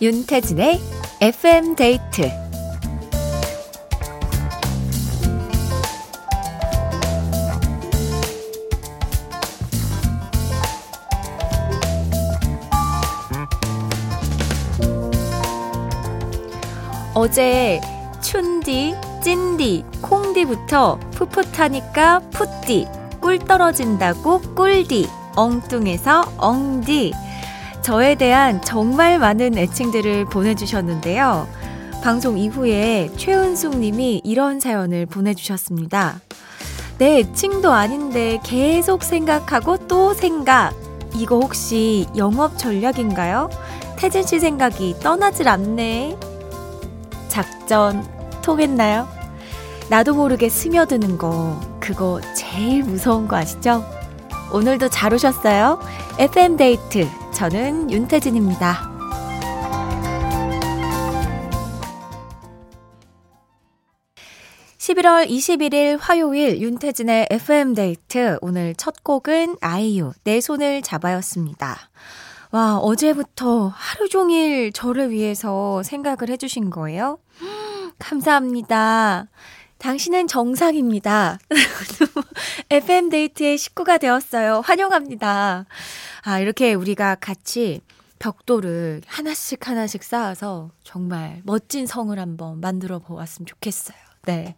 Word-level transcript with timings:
윤태진의 0.00 0.80
FM 1.20 1.74
데이트 1.74 2.30
어제 17.14 17.80
춘디, 18.20 18.94
찐디, 19.24 19.84
콩디부터 20.00 21.00
풋풋하니까 21.10 22.20
풋디, 22.30 22.86
꿀 23.20 23.40
떨어진다고 23.40 24.40
꿀디, 24.54 25.08
엉뚱해서 25.34 26.22
엉디. 26.36 27.12
저에 27.88 28.16
대한 28.16 28.60
정말 28.60 29.18
많은 29.18 29.56
애칭들을 29.56 30.26
보내주셨는데요. 30.26 31.48
방송 32.04 32.36
이후에 32.36 33.10
최은숙 33.16 33.78
님이 33.78 34.20
이런 34.24 34.60
사연을 34.60 35.06
보내주셨습니다. 35.06 36.20
내 36.98 37.20
애칭도 37.20 37.72
아닌데 37.72 38.40
계속 38.42 39.02
생각하고 39.02 39.78
또 39.88 40.12
생각. 40.12 40.74
이거 41.14 41.38
혹시 41.38 42.06
영업 42.14 42.58
전략인가요? 42.58 43.48
태진 43.96 44.22
씨 44.22 44.38
생각이 44.38 44.96
떠나질 45.00 45.48
않네. 45.48 46.14
작전 47.28 48.06
통했나요? 48.42 49.08
나도 49.88 50.12
모르게 50.12 50.50
스며드는 50.50 51.16
거, 51.16 51.58
그거 51.80 52.20
제일 52.34 52.84
무서운 52.84 53.26
거 53.26 53.36
아시죠? 53.36 53.82
오늘도 54.52 54.90
잘 54.90 55.14
오셨어요? 55.14 55.80
FM데이트. 56.18 57.08
저는 57.38 57.88
윤태진입니다. 57.88 58.90
11월 64.78 65.28
21일 65.28 65.98
화요일 66.00 66.60
윤태진의 66.60 67.28
FM데이트. 67.30 68.38
오늘 68.40 68.74
첫 68.74 69.04
곡은 69.04 69.58
아이유, 69.60 70.10
내 70.24 70.40
손을 70.40 70.82
잡아였습니다. 70.82 71.90
와, 72.50 72.76
어제부터 72.78 73.68
하루 73.72 74.08
종일 74.08 74.72
저를 74.72 75.12
위해서 75.12 75.84
생각을 75.84 76.30
해주신 76.30 76.70
거예요? 76.70 77.20
감사합니다. 78.00 79.28
당신은 79.78 80.26
정상입니다. 80.26 81.38
FM데이트의 82.70 83.56
식구가 83.56 83.98
되었어요. 83.98 84.60
환영합니다. 84.60 85.66
아, 86.22 86.38
이렇게 86.38 86.74
우리가 86.74 87.14
같이 87.14 87.80
벽돌을 88.18 89.02
하나씩 89.06 89.66
하나씩 89.66 90.02
쌓아서 90.02 90.70
정말 90.82 91.40
멋진 91.44 91.86
성을 91.86 92.16
한번 92.18 92.60
만들어 92.60 92.98
보았으면 92.98 93.46
좋겠어요. 93.46 94.07
네. 94.28 94.56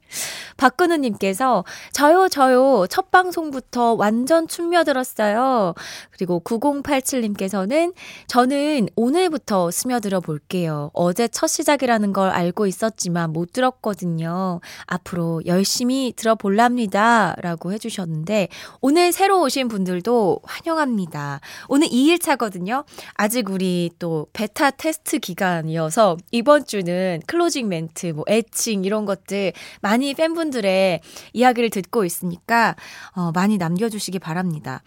박근우님께서 0.57 1.65
저요, 1.93 2.29
저요. 2.29 2.87
첫 2.91 3.13
방송부터 3.13 3.95
완전 3.95 4.49
춤며들었어요. 4.49 5.75
그리고 6.11 6.43
9087님께서는 6.45 7.95
저는 8.27 8.89
오늘부터 8.97 9.71
스며들어 9.71 10.19
볼게요. 10.19 10.91
어제 10.93 11.29
첫 11.29 11.47
시작이라는 11.47 12.13
걸 12.13 12.31
알고 12.31 12.67
있었지만 12.67 13.33
못 13.33 13.53
들었거든요. 13.53 14.61
앞으로 14.87 15.41
열심히 15.47 16.13
들어볼랍니다. 16.17 17.37
라고 17.41 17.73
해주셨는데 17.73 18.49
오늘 18.81 19.13
새로 19.13 19.41
오신 19.43 19.69
분들도 19.69 20.41
환영합니다. 20.43 21.41
오늘 21.69 21.87
2일차거든요. 21.87 22.85
아직 23.15 23.49
우리 23.51 23.91
또 24.01 24.27
베타 24.33 24.73
테스트 24.73 25.21
기간이어서 25.21 26.17
이번 26.33 26.67
주는 26.67 27.23
closing 27.29 27.69
멘트, 27.69 28.09
뭐 28.09 28.25
애칭 28.29 28.85
이런 28.85 29.07
것들 29.07 29.53
많이 29.81 30.15
팬분들의 30.15 31.01
이야기를 31.33 31.71
듣고 31.71 32.05
있으니까 32.05 32.77
어, 33.15 33.31
많이 33.35 33.59
남겨주시기 33.59 34.19
바랍니다. 34.19 34.83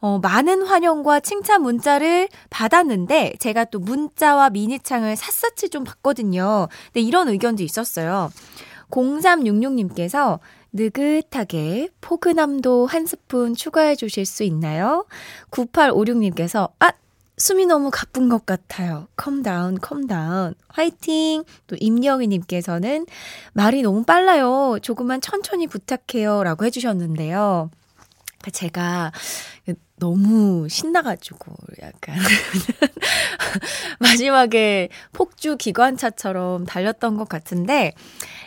어, 0.00 0.18
많은 0.18 0.62
환영과 0.62 1.20
칭찬 1.20 1.62
문자를 1.62 2.28
받았는데 2.50 3.34
제가 3.38 3.66
또 3.66 3.78
문자와 3.78 4.50
미니창을 4.50 5.14
샅샅이 5.14 5.70
좀 5.70 5.84
봤거든요. 5.84 6.68
근데 6.86 7.00
이런 7.00 7.28
의견도 7.28 7.62
있었어요. 7.62 8.30
0366님께서 8.90 10.40
느긋하게 10.72 11.88
포근함도 12.00 12.86
한 12.86 13.06
스푼 13.06 13.54
추가해 13.54 13.94
주실 13.94 14.26
수 14.26 14.42
있나요? 14.42 15.06
9856님께서 15.50 16.70
아 16.80 16.92
숨이 17.42 17.66
너무 17.66 17.90
가쁜 17.92 18.28
것 18.28 18.46
같아요. 18.46 19.08
calm 19.16 19.44
down, 19.44 19.80
calm 19.80 20.13
down. 20.13 20.54
화이팅! 20.68 21.42
또 21.66 21.74
임영희님께서는 21.80 23.04
말이 23.52 23.82
너무 23.82 24.04
빨라요. 24.04 24.78
조금만 24.80 25.20
천천히 25.20 25.66
부탁해요. 25.66 26.44
라고 26.44 26.64
해주셨는데요. 26.64 27.68
제가 28.52 29.10
너무 30.02 30.68
신나가지고 30.68 31.54
약간 31.80 32.16
마지막에 34.00 34.88
폭주 35.12 35.56
기관차처럼 35.56 36.66
달렸던 36.66 37.16
것 37.16 37.28
같은데 37.28 37.94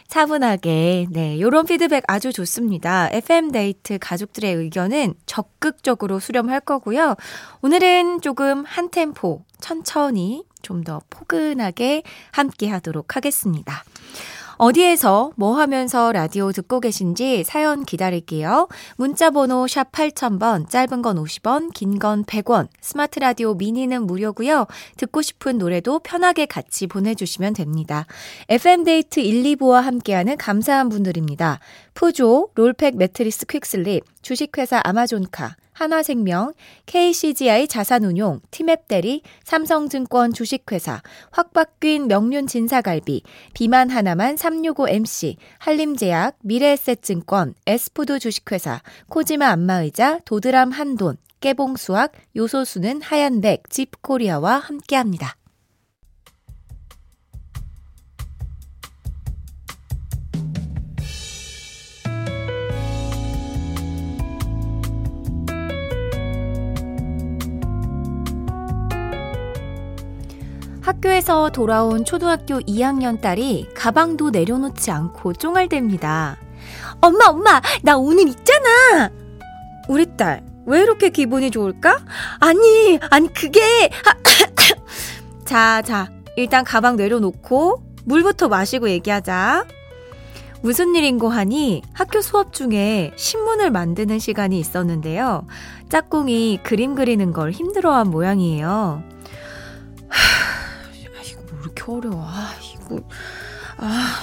차분하게 0.09 1.07
네 1.11 1.39
요런 1.39 1.66
피드백 1.66 2.03
아주 2.07 2.33
좋습니다. 2.33 3.07
FM 3.09 3.51
데이트 3.51 3.97
가족들의 3.99 4.53
의견은 4.53 5.13
적극적으로 5.25 6.19
수렴할 6.19 6.59
거고요. 6.59 7.16
오늘은 7.61 8.19
조금 8.19 8.66
한 8.66 8.89
템포 8.91 9.45
천천히 9.61 10.43
좀 10.61 10.83
더 10.83 10.99
포근하게 11.09 12.03
함께 12.31 12.67
하도록 12.67 13.16
하겠습니다. 13.16 13.83
어디에서 14.57 15.31
뭐 15.35 15.57
하면서 15.57 16.11
라디오 16.11 16.51
듣고 16.51 16.79
계신지 16.79 17.43
사연 17.43 17.83
기다릴게요. 17.83 18.67
문자 18.95 19.29
번호 19.29 19.67
샵 19.67 19.91
8000번, 19.91 20.69
짧은 20.69 21.01
건 21.01 21.17
50원, 21.17 21.73
긴 21.73 21.99
건 21.99 22.23
100원, 22.25 22.67
스마트 22.81 23.19
라디오 23.19 23.53
미니는 23.53 24.05
무료고요. 24.05 24.67
듣고 24.97 25.21
싶은 25.21 25.57
노래도 25.57 25.99
편하게 25.99 26.45
같이 26.45 26.88
보내주시면 26.88 27.53
됩니다. 27.53 28.05
FM데이트 28.49 29.19
1, 29.19 29.43
2부와 29.55 29.81
함께하는 29.81 30.38
감사한 30.38 30.89
분들입니다. 30.89 31.59
푸조, 31.93 32.49
롤팩 32.55 32.97
매트리스 32.97 33.45
퀵슬립, 33.45 34.03
주식회사 34.22 34.81
아마존카, 34.83 35.55
하나생명, 35.75 36.53
KCGI 36.86 37.68
자산운용, 37.68 38.40
티맵대리, 38.50 39.22
삼성증권 39.44 40.31
주식회사, 40.31 41.02
확바뀐 41.31 42.08
명륜 42.08 42.47
진사갈비, 42.47 43.24
비만 43.53 43.90
하나만 43.90 44.35
365MC, 44.35 45.35
한림제약, 45.59 46.38
미래에셋증권, 46.41 47.56
에스푸드 47.68 48.19
주식회사, 48.19 48.81
코지마 49.09 49.47
안마의자, 49.50 50.19
도드람 50.24 50.72
한돈, 50.72 51.18
깨봉수학, 51.41 52.14
요소수는 52.38 53.02
하얀백, 53.02 53.69
집코리아와 53.69 54.58
함께합니다. 54.58 55.35
학교에서 70.85 71.50
돌아온 71.50 72.06
초등학교 72.06 72.59
2학년 72.59 73.20
딸이 73.20 73.70
가방도 73.73 74.29
내려놓지 74.29 74.91
않고 74.91 75.34
쫑알댑니다. 75.34 76.35
엄마, 77.02 77.26
엄마, 77.26 77.59
나 77.82 77.97
오늘 77.97 78.28
있잖아! 78.28 79.09
우리 79.87 80.05
딸, 80.16 80.46
왜 80.67 80.82
이렇게 80.82 81.09
기분이 81.09 81.49
좋을까? 81.49 82.05
아니, 82.40 82.99
아니, 83.09 83.34
그게, 83.34 83.90
자, 85.43 85.82
자, 85.82 86.11
일단 86.35 86.64
가방 86.64 86.97
내려놓고 86.97 87.82
물부터 88.03 88.47
마시고 88.47 88.87
얘기하자. 88.91 89.66
무슨 90.61 90.93
일인고 90.93 91.29
하니 91.29 91.82
학교 91.93 92.22
수업 92.22 92.53
중에 92.53 93.11
신문을 93.16 93.72
만드는 93.72 94.20
시간이 94.20 94.59
있었는데요. 94.59 95.47
짝꿍이 95.90 96.59
그림 96.64 96.93
그리는 96.93 97.34
걸 97.34 97.49
힘들어한 97.52 98.09
모양이에요. 98.09 99.02
어려워. 101.91 102.23
아, 102.26 102.52
이거. 102.73 102.99
아. 103.78 104.16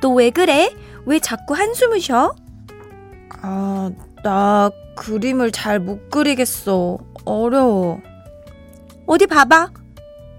너 0.00 0.10
왜 0.14 0.30
그래? 0.30 0.74
왜 1.06 1.18
자꾸 1.18 1.54
한숨을 1.54 2.00
쉬어? 2.00 2.34
아, 3.42 3.90
나 4.22 4.70
그림을 4.96 5.50
잘 5.52 5.78
못 5.80 6.10
그리겠어. 6.10 6.98
어려워. 7.24 8.00
어디 9.06 9.26
봐봐. 9.26 9.70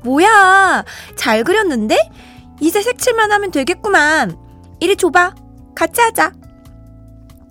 뭐야. 0.03 0.83
잘 1.15 1.43
그렸는데? 1.43 1.97
이제 2.59 2.81
색칠만 2.81 3.31
하면 3.31 3.51
되겠구만. 3.51 4.37
이리 4.79 4.95
줘봐. 4.95 5.35
같이 5.75 6.01
하자. 6.01 6.31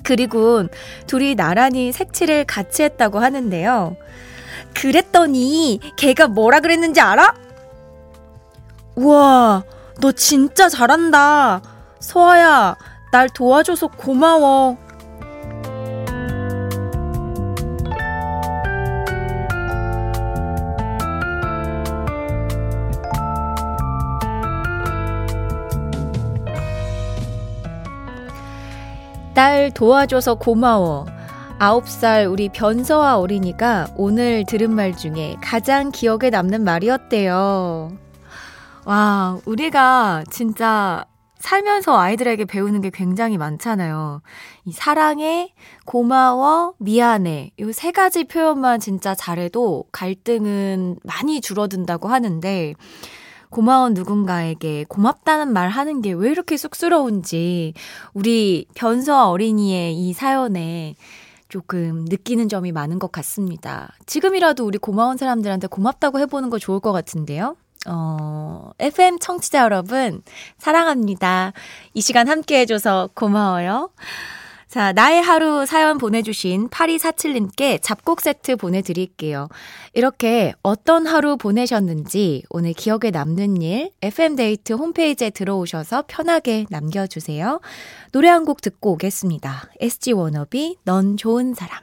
그리고 0.03 0.65
둘이 1.07 1.35
나란히 1.35 1.93
색칠을 1.93 2.45
같이 2.45 2.83
했다고 2.83 3.19
하는데요. 3.21 3.97
그랬더니 4.75 5.79
걔가 5.97 6.27
뭐라 6.29 6.61
그랬는지 6.61 7.01
알아? 7.01 7.35
우와, 8.97 9.63
너 10.01 10.13
진짜 10.13 10.69
잘한다. 10.69 11.63
소아야, 12.01 12.77
날 13.13 13.29
도와줘서 13.29 13.87
고마워. 13.89 14.77
날 29.35 29.71
도와줘서 29.71 30.35
고마워. 30.35 31.07
아홉 31.59 31.89
살 31.89 32.27
우리 32.27 32.49
변서아 32.49 33.19
어린이가 33.19 33.89
오늘 33.97 34.45
들은 34.47 34.71
말 34.71 34.97
중에 34.97 35.37
가장 35.43 35.91
기억에 35.91 36.31
남는 36.31 36.65
말이었대요. 36.65 38.10
와, 38.85 39.39
우리가 39.45 40.25
진짜 40.31 41.05
살면서 41.39 41.99
아이들에게 41.99 42.45
배우는 42.45 42.81
게 42.83 42.91
굉장히 42.93 43.39
많잖아요. 43.39 44.21
이 44.65 44.73
사랑해, 44.73 45.55
고마워, 45.87 46.75
미안해. 46.79 47.53
이 47.59 47.73
세 47.73 47.93
가지 47.93 48.25
표현만 48.25 48.81
진짜 48.81 49.15
잘해도 49.15 49.85
갈등은 49.93 50.99
많이 51.05 51.41
줄어든다고 51.41 52.09
하는데, 52.09 52.75
고마운 53.51 53.95
누군가에게 53.95 54.85
고맙다는 54.89 55.53
말 55.53 55.69
하는 55.71 56.03
게 56.03 56.13
왜 56.13 56.31
이렇게 56.31 56.57
쑥스러운지, 56.57 57.75
우리 58.15 58.67
변서 58.75 59.31
어린이의 59.31 59.95
이 59.97 60.13
사연에 60.13 60.95
조금 61.49 62.05
느끼는 62.09 62.49
점이 62.49 62.71
많은 62.73 62.99
것 62.99 63.11
같습니다. 63.13 63.93
지금이라도 64.07 64.65
우리 64.65 64.79
고마운 64.79 65.17
사람들한테 65.17 65.67
고맙다고 65.69 66.19
해보는 66.21 66.51
거 66.51 66.59
좋을 66.59 66.81
것 66.81 66.93
같은데요? 66.93 67.57
어, 67.89 68.71
FM 68.79 69.19
청취자 69.19 69.61
여러분, 69.63 70.23
사랑합니다. 70.59 71.53
이 71.95 72.01
시간 72.01 72.29
함께 72.29 72.61
해줘서 72.61 73.09
고마워요. 73.15 73.91
자, 74.69 74.93
나의 74.93 75.21
하루 75.21 75.67
사연 75.67 75.99
보내주신 75.99 76.69
8247님께 76.69 77.81
잡곡 77.83 78.21
세트 78.21 78.55
보내드릴게요. 78.55 79.49
이렇게 79.95 80.53
어떤 80.63 81.09
하루 81.09 81.37
보내셨는지 81.37 82.45
오늘 82.51 82.73
기억에 82.73 83.11
남는 83.11 83.63
일 83.63 83.91
FM데이트 84.01 84.75
홈페이지에 84.75 85.31
들어오셔서 85.31 86.05
편하게 86.07 86.67
남겨주세요. 86.71 87.61
노래 88.13 88.29
한 88.29 88.45
곡 88.45 88.61
듣고 88.61 88.93
오겠습니다. 88.93 89.71
SG 89.81 90.13
워너비, 90.13 90.77
넌 90.85 91.17
좋은 91.17 91.55
사람. 91.55 91.83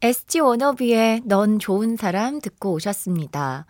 SG 0.00 0.40
워너비의 0.40 1.22
넌 1.24 1.58
좋은 1.58 1.96
사람 1.96 2.40
듣고 2.40 2.72
오셨습니다. 2.72 3.66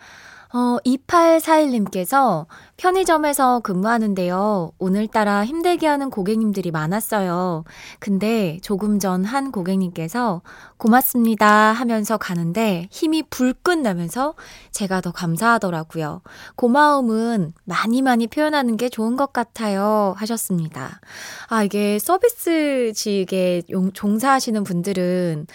어, 0.54 0.78
2841님께서 0.86 2.46
편의점에서 2.76 3.58
근무하는데요. 3.58 4.70
오늘따라 4.78 5.44
힘들게 5.44 5.88
하는 5.88 6.10
고객님들이 6.10 6.70
많았어요. 6.70 7.64
근데 7.98 8.58
조금 8.62 9.00
전 9.00 9.24
한 9.24 9.50
고객님께서 9.50 10.42
고맙습니다 10.76 11.48
하면서 11.72 12.16
가는데 12.18 12.86
힘이 12.92 13.24
불끈 13.30 13.82
나면서 13.82 14.34
제가 14.70 15.00
더 15.00 15.10
감사하더라고요. 15.10 16.20
고마움은 16.54 17.52
많이 17.64 18.02
많이 18.02 18.28
표현하는 18.28 18.76
게 18.76 18.88
좋은 18.88 19.16
것 19.16 19.32
같아요. 19.32 20.14
하셨습니다. 20.18 21.00
아, 21.48 21.64
이게 21.64 21.98
서비스직에 21.98 23.62
종사하시는 23.92 24.62
분들은 24.62 25.46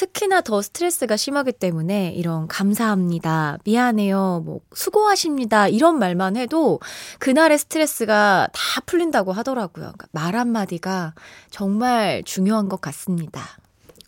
특히나 0.00 0.40
더 0.40 0.62
스트레스가 0.62 1.18
심하기 1.18 1.52
때문에 1.52 2.14
이런 2.16 2.48
감사합니다, 2.48 3.58
미안해요, 3.64 4.40
뭐 4.46 4.60
수고하십니다 4.72 5.68
이런 5.68 5.98
말만 5.98 6.38
해도 6.38 6.80
그날의 7.18 7.58
스트레스가 7.58 8.48
다 8.50 8.80
풀린다고 8.86 9.32
하더라고요. 9.32 9.92
그러니까 9.92 10.06
말 10.12 10.36
한마디가 10.36 11.12
정말 11.50 12.22
중요한 12.24 12.70
것 12.70 12.80
같습니다. 12.80 13.42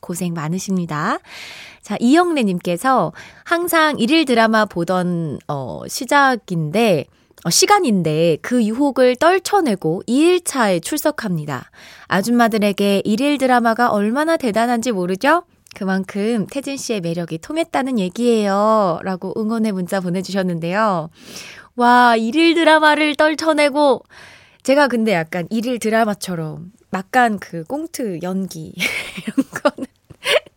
고생 0.00 0.32
많으십니다. 0.32 1.18
자, 1.82 1.98
이영래님께서 2.00 3.12
항상 3.44 3.98
일일 3.98 4.24
드라마 4.24 4.64
보던, 4.64 5.40
어, 5.46 5.82
시작인데, 5.86 7.04
어, 7.44 7.50
시간인데 7.50 8.38
그 8.40 8.64
유혹을 8.64 9.16
떨쳐내고 9.16 10.04
2일차에 10.08 10.82
출석합니다. 10.82 11.70
아줌마들에게 12.06 13.02
일일 13.04 13.36
드라마가 13.36 13.90
얼마나 13.90 14.38
대단한지 14.38 14.92
모르죠? 14.92 15.42
그만큼 15.74 16.46
태진 16.46 16.76
씨의 16.76 17.00
매력이 17.00 17.38
통했다는 17.38 17.98
얘기예요. 17.98 19.00
라고 19.02 19.32
응원의 19.36 19.72
문자 19.72 20.00
보내주셨는데요. 20.00 21.10
와, 21.76 22.16
일일 22.16 22.54
드라마를 22.54 23.14
떨쳐내고, 23.16 24.04
제가 24.62 24.88
근데 24.88 25.12
약간 25.12 25.46
일일 25.50 25.78
드라마처럼 25.78 26.72
막간 26.90 27.38
그 27.38 27.64
꽁트 27.64 28.20
연기, 28.22 28.74
이런 29.26 29.46
거는 29.50 29.86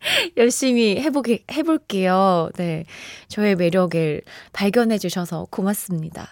열심히 0.37 0.99
해보게, 1.01 1.43
해볼게요. 1.51 2.49
네. 2.57 2.85
저의 3.27 3.55
매력을 3.55 4.21
발견해 4.53 4.97
주셔서 4.97 5.47
고맙습니다. 5.49 6.27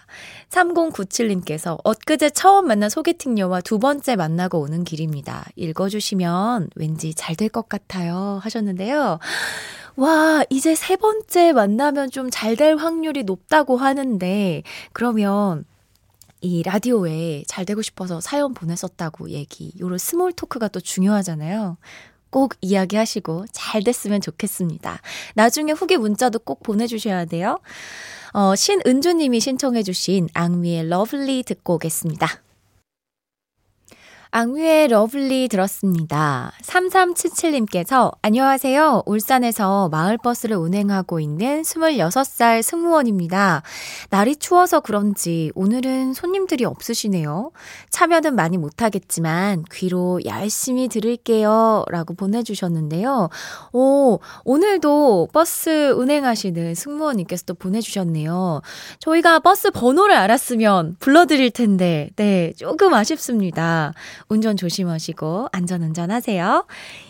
3097님께서 0.50 1.78
엊그제 1.84 2.30
처음 2.30 2.68
만난 2.68 2.88
소개팅녀와 2.90 3.60
두 3.62 3.78
번째 3.78 4.16
만나고 4.16 4.60
오는 4.60 4.84
길입니다. 4.84 5.46
읽어주시면 5.56 6.70
왠지 6.76 7.14
잘 7.14 7.34
될 7.36 7.48
것 7.48 7.68
같아요. 7.68 8.38
하셨는데요. 8.42 9.18
와, 9.96 10.44
이제 10.50 10.74
세 10.74 10.96
번째 10.96 11.52
만나면 11.52 12.10
좀 12.10 12.30
잘 12.30 12.56
될 12.56 12.76
확률이 12.76 13.22
높다고 13.24 13.76
하는데, 13.76 14.62
그러면 14.92 15.64
이 16.40 16.62
라디오에 16.62 17.44
잘 17.46 17.64
되고 17.64 17.80
싶어서 17.82 18.20
사연 18.20 18.54
보냈었다고 18.54 19.30
얘기, 19.30 19.72
요런 19.80 19.98
small 19.98 20.32
talk가 20.32 20.68
또 20.68 20.80
중요하잖아요. 20.80 21.76
꼭 22.34 22.54
이야기하시고 22.62 23.44
잘 23.52 23.84
됐으면 23.84 24.20
좋겠습니다. 24.20 25.00
나중에 25.36 25.70
후기 25.70 25.96
문자도 25.96 26.40
꼭 26.40 26.64
보내주셔야 26.64 27.26
돼요. 27.26 27.60
어, 28.32 28.56
신은주님이 28.56 29.38
신청해주신 29.38 30.30
악뮤의 30.34 30.88
Love 30.88 31.20
Lee 31.20 31.44
듣고 31.44 31.74
오겠습니다. 31.74 32.43
악뮤의 34.36 34.88
Love 34.88 35.21
Lee 35.21 35.46
들었습니다. 35.46 36.50
3377님께서 36.60 38.16
안녕하세요. 38.20 39.04
울산에서 39.06 39.88
마을버스를 39.90 40.56
운행하고 40.56 41.20
있는 41.20 41.62
26살 41.62 42.60
승무원입니다. 42.62 43.62
날이 44.10 44.34
추워서 44.34 44.80
그런지 44.80 45.52
오늘은 45.54 46.14
손님들이 46.14 46.64
없으시네요. 46.64 47.52
참여는 47.90 48.34
많이 48.34 48.58
못하겠지만 48.58 49.66
귀로 49.72 50.18
열심히 50.24 50.88
들을게요. 50.88 51.84
라고 51.88 52.14
보내주셨는데요. 52.14 53.28
오, 53.72 54.18
오늘도 54.44 55.28
버스 55.32 55.92
운행하시는 55.92 56.74
승무원님께서 56.74 57.44
또 57.46 57.54
보내주셨네요. 57.54 58.62
저희가 58.98 59.38
버스 59.38 59.70
번호를 59.70 60.16
알았으면 60.16 60.96
불러드릴 60.98 61.52
텐데, 61.52 62.10
네, 62.16 62.52
조금 62.56 62.94
아쉽습니다. 62.94 63.92
운전 64.28 64.56
조심하시고 64.56 65.48
안전 65.52 65.82
운전 65.82 66.10
하세요. 66.10 66.66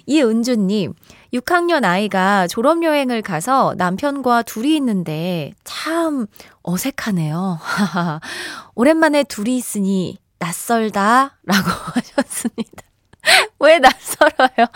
이은주님, 0.06 0.94
6학년 1.33 1.85
아이가 1.85 2.47
졸업여행을 2.47 3.23
가서 3.23 3.75
남편과 3.76 4.42
둘이 4.42 4.76
있는데 4.76 5.52
참 5.64 6.26
어색하네요. 6.62 7.59
오랜만에 8.75 9.25
둘이 9.25 9.56
있으니 9.56 10.18
낯설다 10.38 11.38
라고 11.44 11.71
하셨습니다. 11.94 12.83
왜 13.59 13.78
낯설어요? 13.78 14.66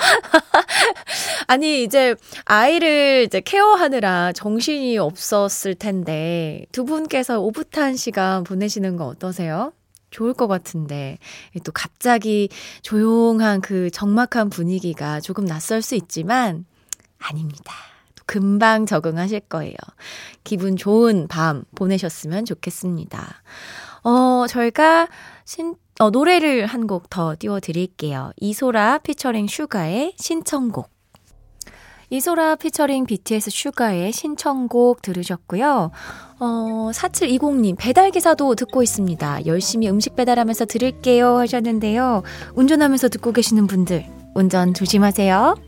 아니, 1.48 1.82
이제 1.82 2.14
아이를 2.46 3.24
이제 3.26 3.40
케어하느라 3.40 4.32
정신이 4.32 4.96
없었을 4.96 5.74
텐데 5.74 6.64
두 6.72 6.84
분께서 6.86 7.40
오붓한 7.40 7.96
시간 7.96 8.44
보내시는 8.44 8.96
거 8.96 9.06
어떠세요? 9.06 9.72
좋을 10.10 10.32
것 10.34 10.46
같은데 10.48 11.18
또 11.64 11.72
갑자기 11.72 12.48
조용한 12.82 13.60
그 13.60 13.90
적막한 13.90 14.50
분위기가 14.50 15.20
조금 15.20 15.44
낯설 15.44 15.82
수 15.82 15.94
있지만 15.94 16.64
아닙니다. 17.18 17.72
금방 18.26 18.84
적응하실 18.86 19.40
거예요. 19.40 19.76
기분 20.44 20.76
좋은 20.76 21.28
밤 21.28 21.64
보내셨으면 21.74 22.44
좋겠습니다. 22.44 23.42
어, 24.04 24.46
저희가 24.46 25.08
신, 25.44 25.74
어, 25.98 26.10
노래를 26.10 26.66
한 26.66 26.86
곡 26.86 27.08
더 27.10 27.34
띄워드릴게요. 27.38 28.32
이소라 28.36 28.98
피처링 28.98 29.46
슈가의 29.48 30.14
신청곡. 30.18 30.90
이소라 32.10 32.56
피처링 32.56 33.04
BTS 33.04 33.50
슈가의 33.50 34.12
신청곡 34.12 35.02
들으셨고요. 35.02 35.90
어, 36.40 36.90
4720님, 36.92 37.76
배달기사도 37.78 38.54
듣고 38.54 38.82
있습니다. 38.82 39.46
열심히 39.46 39.88
음식 39.88 40.16
배달하면서 40.16 40.64
들을게요 40.66 41.36
하셨는데요. 41.38 42.22
운전하면서 42.54 43.08
듣고 43.08 43.32
계시는 43.32 43.66
분들, 43.66 44.06
운전 44.34 44.72
조심하세요. 44.72 45.67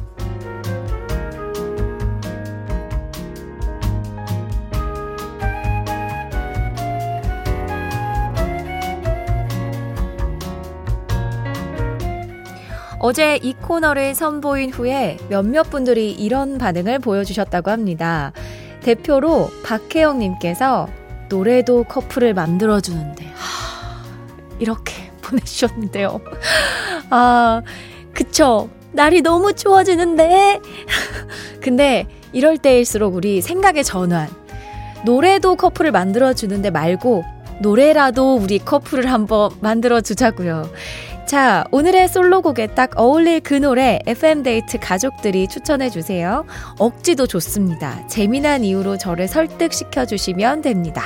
어제 13.03 13.39
이 13.41 13.53
코너를 13.53 14.13
선보인 14.13 14.69
후에 14.69 15.17
몇몇 15.27 15.63
분들이 15.71 16.11
이런 16.11 16.59
반응을 16.59 16.99
보여주셨다고 16.99 17.71
합니다. 17.71 18.31
대표로 18.81 19.49
박혜영님께서 19.63 20.87
노래도 21.27 21.83
커플을 21.83 22.35
만들어주는데, 22.35 23.25
하, 23.25 24.03
이렇게 24.59 25.11
보내주셨는데요. 25.21 26.21
아, 27.09 27.63
그쵸. 28.13 28.69
날이 28.91 29.21
너무 29.21 29.53
추워지는데. 29.53 30.59
근데 31.59 32.05
이럴 32.33 32.59
때일수록 32.59 33.15
우리 33.15 33.41
생각의 33.41 33.83
전환. 33.83 34.29
노래도 35.05 35.55
커플을 35.55 35.91
만들어주는데 35.91 36.69
말고, 36.69 37.23
노래라도 37.61 38.35
우리 38.35 38.59
커플을 38.59 39.11
한번 39.11 39.49
만들어주자고요. 39.59 40.69
자, 41.31 41.63
오늘의 41.71 42.09
솔로곡에 42.09 42.75
딱 42.75 42.91
어울릴 42.97 43.39
그 43.39 43.53
노래 43.53 43.99
FM데이트 44.05 44.79
가족들이 44.79 45.47
추천해주세요. 45.47 46.43
억지도 46.77 47.25
좋습니다. 47.25 48.05
재미난 48.07 48.65
이유로 48.65 48.97
저를 48.97 49.29
설득시켜 49.29 50.05
주시면 50.05 50.61
됩니다. 50.61 51.03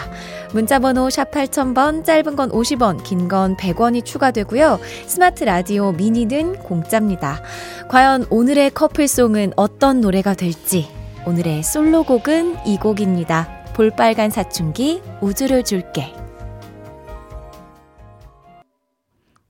문자번호 0.51 1.11
샵 1.11 1.29
8000번, 1.29 2.03
짧은 2.03 2.35
건 2.35 2.49
50원, 2.49 3.03
긴 3.03 3.27
건 3.27 3.55
100원이 3.55 4.03
추가되고요. 4.03 4.79
스마트 5.05 5.43
라디오 5.43 5.91
미니는 5.91 6.55
공짜입니다. 6.55 7.43
과연 7.87 8.25
오늘의 8.31 8.71
커플송은 8.71 9.53
어떤 9.55 10.01
노래가 10.01 10.33
될지. 10.33 10.87
오늘의 11.27 11.61
솔로곡은 11.61 12.65
이 12.65 12.77
곡입니다. 12.77 13.47
볼빨간 13.75 14.31
사춘기, 14.31 15.03
우주를 15.21 15.63
줄게. 15.63 16.24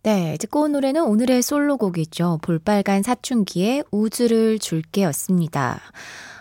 네, 0.05 0.37
듣고 0.39 0.61
온 0.61 0.73
노래는 0.73 1.01
오늘의 1.03 1.41
솔로곡이죠. 1.41 2.37
볼빨간 2.43 3.01
사춘기의 3.01 3.85
우주를 3.89 4.59
줄게였습니다. 4.59 5.79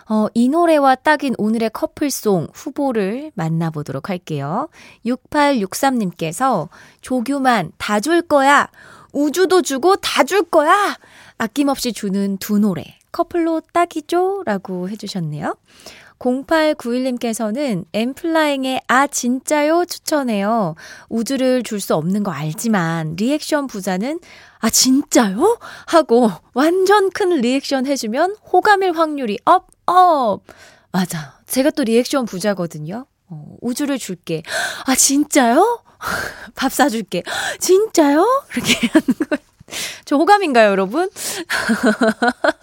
어, 0.07 0.27
이 0.35 0.49
노래와 0.49 0.93
딱인 0.93 1.33
오늘의 1.39 1.71
커플송 1.73 2.49
후보를 2.53 3.31
만나보도록 3.33 4.11
할게요. 4.11 4.69
6863님께서 5.07 6.69
조규만 7.01 7.71
다 7.79 7.99
줄 7.99 8.21
거야. 8.21 8.69
우주도 9.13 9.63
주고 9.63 9.95
다 9.95 10.23
줄 10.23 10.43
거야. 10.43 10.95
아낌없이 11.39 11.91
주는 11.91 12.37
두 12.37 12.59
노래. 12.59 12.83
커플로 13.11 13.63
딱이죠? 13.73 14.43
라고 14.45 14.89
해주셨네요. 14.89 15.55
0891님께서는 16.19 17.85
엠플라잉의 17.93 18.81
아 18.87 19.07
진짜요 19.07 19.85
추천해요. 19.85 20.75
우주를 21.09 21.63
줄 21.63 21.79
수 21.79 21.93
없는 21.95 22.23
거 22.23 22.31
알지만 22.31 23.15
리액션 23.15 23.67
부자는 23.67 24.19
아 24.59 24.69
진짜요? 24.69 25.59
하고 25.87 26.31
완전 26.53 27.09
큰 27.11 27.29
리액션 27.41 27.85
해주면 27.85 28.37
호감일 28.51 28.93
확률이 28.97 29.37
up 29.45 29.67
up. 29.85 30.41
맞아. 30.91 31.35
제가 31.45 31.69
또 31.71 31.83
리액션 31.83 32.25
부자거든요. 32.25 33.05
어, 33.27 33.45
우주를 33.61 33.97
줄게. 33.99 34.41
아 34.85 34.95
진짜요? 34.95 35.83
밥 36.55 36.71
사줄게. 36.71 37.21
진짜요? 37.59 38.25
이렇게 38.53 38.87
하는 38.87 39.05
거예요. 39.29 39.45
저 40.05 40.15
호감인가요, 40.15 40.69
여러분? 40.69 41.09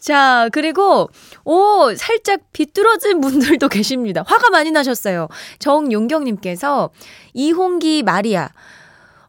자, 0.00 0.48
그리고, 0.52 1.08
오, 1.44 1.94
살짝 1.96 2.40
비뚤어진 2.52 3.20
분들도 3.20 3.68
계십니다. 3.68 4.22
화가 4.26 4.50
많이 4.50 4.70
나셨어요. 4.70 5.28
정용경님께서, 5.58 6.90
이홍기 7.34 8.02
마리아, 8.04 8.48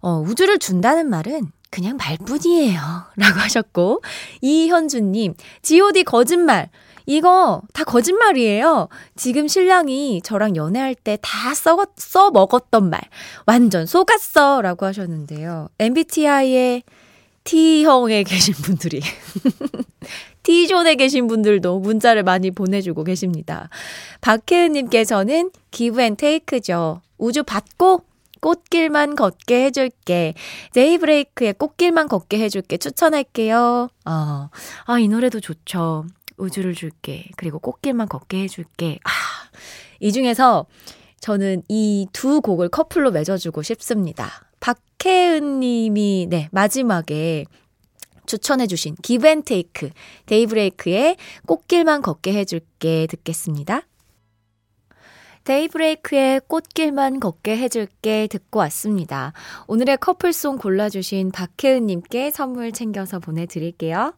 어, 0.02 0.24
우주를 0.26 0.60
준다는 0.60 1.10
말은 1.10 1.52
그냥 1.72 1.98
말뿐이에요. 1.98 2.80
라고 3.18 3.40
하셨고, 3.40 4.02
이현주님, 4.42 5.36
GOD 5.62 6.04
거짓말. 6.04 6.70
이거 7.06 7.64
다 7.74 7.84
거짓말이에요. 7.84 8.88
지금 9.16 9.48
신랑이 9.48 10.22
저랑 10.24 10.56
연애할 10.56 10.94
때 10.94 11.18
다 11.22 11.56
써, 11.56 11.76
써 11.98 12.30
먹었던 12.30 12.88
말. 12.92 13.02
완전 13.48 13.88
속았어. 13.88 14.62
라고 14.62 14.86
하셨는데요. 14.86 15.70
MBTI의 15.80 16.84
T형에 17.50 18.22
계신 18.24 18.54
분들이. 18.54 19.02
T존에 20.44 20.94
계신 20.94 21.26
분들도 21.26 21.80
문자를 21.80 22.22
많이 22.22 22.52
보내주고 22.52 23.04
계십니다. 23.04 23.70
박혜은님께서는 24.22 25.50
give 25.72 26.00
and 26.00 26.16
take죠. 26.16 27.02
우주 27.18 27.42
받고 27.44 28.04
꽃길만 28.42 29.16
걷게 29.16 29.66
해줄게. 29.66 30.36
데이브레이크의 30.74 31.54
꽃길만 31.54 32.08
걷게 32.08 32.38
해줄게 32.40 32.78
추천할게요. 32.78 33.90
어, 34.06 34.50
아, 34.86 35.00
이 35.00 35.08
노래도 35.08 35.40
좋죠. 35.40 36.06
우주를 36.38 36.76
줄게. 36.76 37.32
그리고 37.36 37.58
꽃길만 37.58 38.10
걷게 38.10 38.44
해줄게. 38.44 39.00
아, 39.04 39.10
이 40.00 40.12
중에서 40.12 40.68
저는 41.20 41.64
이 41.68 42.06
두 42.14 42.42
곡을 42.42 42.70
커플로 42.70 43.10
맺어주고 43.10 43.64
싶습니다. 43.64 44.49
박혜은 44.60 45.60
님이, 45.60 46.28
네, 46.30 46.50
마지막에 46.52 47.46
추천해주신 48.26 48.96
give 49.02 49.31
and 49.31 49.53
take, 49.53 49.90
데이브레이크의 50.28 51.18
꽃길만 51.48 52.02
걷게 52.02 52.34
해줄게 52.34 53.08
듣겠습니다. 53.08 53.82
데이브레이크의 55.46 56.42
꽃길만 56.48 57.20
걷게 57.20 57.58
해줄게 57.58 58.28
듣고 58.28 58.60
왔습니다. 58.60 59.34
오늘의 59.66 59.98
커플송 59.98 60.60
골라주신 60.60 61.32
박혜은님께 61.32 62.30
선물 62.30 62.72
챙겨서 62.72 63.18
보내드릴게요. 63.18 64.14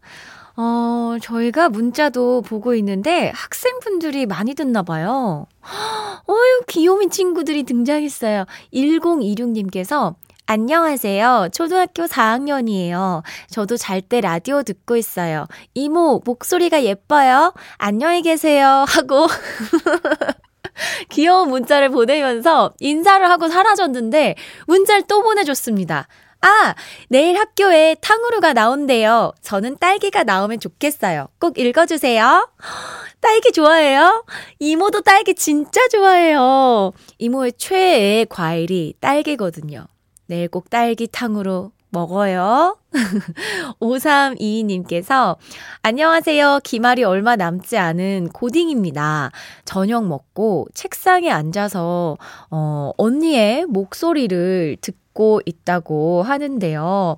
어, 0.57 1.17
저희가 1.21 1.69
문자도 1.69 2.41
보고 2.41 2.75
있는데 2.75 3.31
학생분들이 3.33 4.25
많이 4.25 4.53
듣나 4.53 4.83
봐요. 4.83 5.48
어유 6.27 6.62
귀요미 6.67 7.10
친구들이 7.10 7.63
등장했어요. 7.63 8.45
1026님께서 8.74 10.15
안녕하세요. 10.48 11.50
초등학교 11.53 12.03
4학년이에요. 12.07 13.24
저도 13.50 13.77
잘 13.77 14.01
때 14.01 14.19
라디오 14.19 14.63
듣고 14.63 14.98
있어요. 14.98 15.45
이모, 15.74 16.21
목소리가 16.25 16.83
예뻐요. 16.83 17.53
안녕히 17.77 18.21
계세요. 18.21 18.83
하고 18.88 19.27
귀여운 21.10 21.50
문자를 21.50 21.89
보내면서 21.89 22.74
인사를 22.79 23.29
하고 23.29 23.48
사라졌는데 23.48 24.36
문자를 24.67 25.03
또 25.03 25.21
보내줬습니다. 25.21 26.07
아, 26.41 26.74
내일 27.07 27.38
학교에 27.38 27.95
탕후루가 28.01 28.53
나온대요. 28.53 29.31
저는 29.41 29.77
딸기가 29.79 30.24
나오면 30.24 30.60
좋겠어요. 30.60 31.27
꼭 31.39 31.60
읽어주세요. 31.60 32.50
딸기 33.21 33.51
좋아해요? 33.51 34.25
이모도 34.60 35.01
딸기 35.01 35.36
진짜 35.36 35.88
좋아해요. 35.89 36.91
이모의 37.19 37.53
최애 37.57 38.25
과일이 38.27 38.95
딸기거든요. 39.00 39.86
내일 40.31 40.47
꼭 40.47 40.69
딸기탕으로 40.69 41.71
먹어요. 41.89 42.77
5322님께서 43.81 45.35
안녕하세요. 45.81 46.61
기말이 46.63 47.03
얼마 47.03 47.35
남지 47.35 47.77
않은 47.77 48.29
고딩입니다. 48.29 49.31
저녁 49.65 50.07
먹고 50.07 50.69
책상에 50.73 51.29
앉아서 51.29 52.17
어 52.50 52.91
언니의 52.95 53.65
목소리를 53.65 54.77
듣고 54.79 55.41
있다고 55.45 56.23
하는데요. 56.23 57.17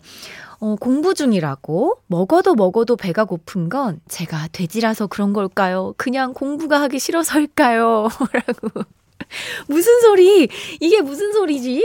어, 0.60 0.76
공부 0.80 1.14
중이라고 1.14 2.00
먹어도 2.08 2.56
먹어도 2.56 2.96
배가 2.96 3.26
고픈 3.26 3.70
건 3.70 4.00
제가 4.08 4.48
돼지라서 4.54 5.06
그런 5.06 5.34
걸까요? 5.34 5.94
그냥 5.98 6.34
공부가 6.34 6.82
하기 6.82 6.98
싫어서일까요? 6.98 8.08
라고 8.34 8.86
무슨 9.68 10.02
소리? 10.02 10.48
이게 10.80 11.02
무슨 11.02 11.32
소리지? 11.34 11.84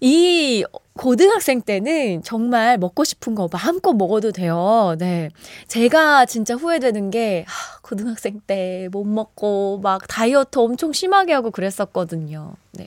이 0.00 0.64
고등학생 0.96 1.60
때는 1.60 2.22
정말 2.22 2.78
먹고 2.78 3.02
싶은 3.04 3.34
거 3.34 3.48
마음껏 3.52 3.92
먹어도 3.92 4.30
돼요. 4.32 4.94
네. 4.98 5.30
제가 5.66 6.24
진짜 6.26 6.54
후회되는 6.54 7.10
게, 7.10 7.44
하, 7.48 7.78
고등학생 7.82 8.40
때 8.46 8.88
못 8.92 9.04
먹고 9.04 9.80
막 9.82 10.06
다이어트 10.08 10.58
엄청 10.58 10.92
심하게 10.92 11.32
하고 11.32 11.50
그랬었거든요. 11.50 12.54
네. 12.72 12.86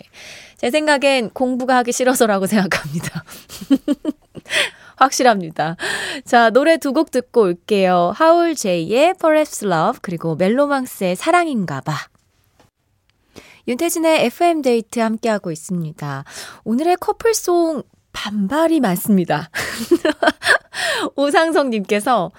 제 0.58 0.72
생각엔 0.72 1.32
공부가 1.32 1.76
하기 1.78 1.92
싫어서라고 1.92 2.46
생각합니다. 2.48 3.24
확실합니다. 4.96 5.76
자, 6.26 6.50
노래 6.50 6.78
두 6.78 6.92
곡 6.94 7.12
듣고 7.12 7.42
올게요. 7.42 8.14
하울 8.16 8.56
제이의 8.56 9.14
Perhaps 9.22 9.66
Love 9.66 10.00
그리고 10.02 10.36
멜로망스의 10.36 11.16
사랑인가 11.16 11.82
봐. 11.82 11.94
윤태진의 13.68 14.26
FM데이트 14.26 15.00
함께하고 15.00 15.52
있습니다. 15.52 16.24
오늘의 16.64 16.98
커플송 16.98 17.84
반발이 18.14 18.80
많습니다. 18.80 19.50
오상성님께서 21.16 22.32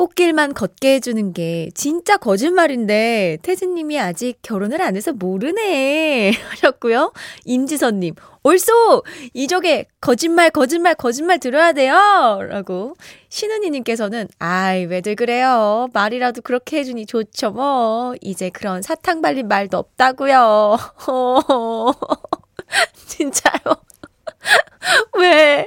꽃길만 0.00 0.54
걷게 0.54 0.94
해주는 0.94 1.34
게 1.34 1.68
진짜 1.74 2.16
거짓말인데 2.16 3.36
태진님이 3.42 4.00
아직 4.00 4.38
결혼을 4.40 4.80
안 4.80 4.96
해서 4.96 5.12
모르네 5.12 6.32
하셨고요. 6.48 7.12
임지선님 7.44 8.14
옳소 8.42 9.02
이적에 9.34 9.88
거짓말 10.00 10.48
거짓말 10.48 10.94
거짓말 10.94 11.38
들어야 11.38 11.74
돼요! 11.74 12.38
라고 12.48 12.94
신은이님께서는 13.28 14.28
아이 14.38 14.86
왜들 14.86 15.16
그래요? 15.16 15.88
말이라도 15.92 16.40
그렇게 16.40 16.78
해주니 16.78 17.04
좋죠 17.04 17.50
뭐. 17.50 18.14
이제 18.22 18.48
그런 18.48 18.80
사탕 18.80 19.20
발린 19.20 19.48
말도 19.48 19.76
없다고요. 19.76 20.78
진짜요 23.06 23.76
왜? 25.18 25.66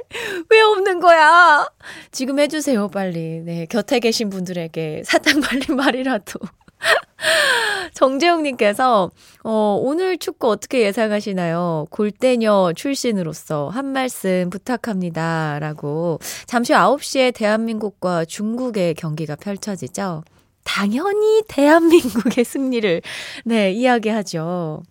왜 0.50 0.60
없는 0.60 1.00
거야? 1.00 1.66
지금 2.10 2.38
해주세요, 2.40 2.88
빨리. 2.88 3.40
네, 3.44 3.66
곁에 3.66 4.00
계신 4.00 4.30
분들에게 4.30 5.02
사탕 5.04 5.40
발린 5.40 5.76
말이라도. 5.76 6.40
정재웅님께서, 7.94 9.10
어, 9.44 9.78
오늘 9.80 10.18
축구 10.18 10.50
어떻게 10.50 10.82
예상하시나요? 10.82 11.86
골대녀 11.90 12.72
출신으로서 12.76 13.68
한 13.68 13.86
말씀 13.86 14.50
부탁합니다. 14.50 15.58
라고. 15.60 16.18
잠시 16.46 16.72
후 16.72 16.78
9시에 16.78 17.32
대한민국과 17.34 18.24
중국의 18.24 18.94
경기가 18.94 19.36
펼쳐지죠. 19.36 20.24
당연히 20.64 21.42
대한민국의 21.48 22.44
승리를, 22.44 23.02
네, 23.44 23.72
이야기하죠. 23.72 24.82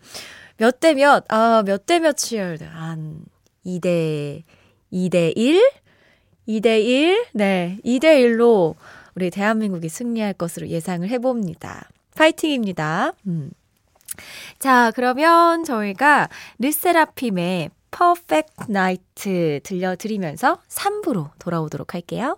몇 0.58 0.80
대 0.80 0.94
몇, 0.94 1.26
아, 1.30 1.64
몇 1.66 1.86
대 1.86 2.00
몇이요? 2.00 2.56
한, 2.72 3.20
2대, 3.66 4.44
2대 4.92 5.34
1? 5.36 5.62
2대 6.48 6.84
1? 6.84 7.26
네, 7.34 7.80
2대 7.86 8.04
1로 8.04 8.76
우리 9.16 9.30
대한민국이 9.30 9.90
승리할 9.90 10.34
것으로 10.34 10.68
예상을 10.68 11.08
해 11.08 11.20
봅니다. 11.20 11.90
파이팅입니다. 12.16 13.14
음. 13.28 13.52
자, 14.60 14.92
그러면 14.96 15.64
저희가 15.64 16.30
르세라핌의 16.60 17.70
Perfect 17.92 18.66
Night 18.70 19.62
들려드리면서 19.64 20.60
3부로 20.68 21.30
돌아오도록 21.40 21.94
할게요. 21.94 22.38